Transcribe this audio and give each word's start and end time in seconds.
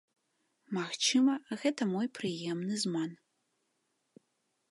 Магчыма, 0.77 1.33
гэта 1.65 1.81
мой 1.91 2.07
прыемны 2.19 2.75
зман. 2.85 3.11